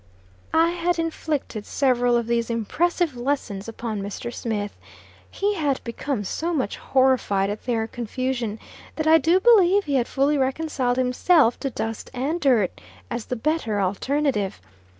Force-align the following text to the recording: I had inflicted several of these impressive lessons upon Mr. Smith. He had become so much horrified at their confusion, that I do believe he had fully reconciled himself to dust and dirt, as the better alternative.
I 0.55 0.71
had 0.71 0.97
inflicted 0.97 1.63
several 1.63 2.17
of 2.17 2.25
these 2.25 2.49
impressive 2.49 3.15
lessons 3.15 3.67
upon 3.67 4.01
Mr. 4.01 4.33
Smith. 4.33 4.75
He 5.29 5.53
had 5.53 5.79
become 5.83 6.23
so 6.23 6.55
much 6.55 6.77
horrified 6.77 7.51
at 7.51 7.65
their 7.65 7.85
confusion, 7.85 8.57
that 8.95 9.05
I 9.05 9.19
do 9.19 9.39
believe 9.39 9.83
he 9.83 9.93
had 9.97 10.07
fully 10.07 10.39
reconciled 10.39 10.97
himself 10.97 11.59
to 11.59 11.69
dust 11.69 12.09
and 12.15 12.41
dirt, 12.41 12.81
as 13.11 13.25
the 13.25 13.35
better 13.35 13.79
alternative. 13.79 14.59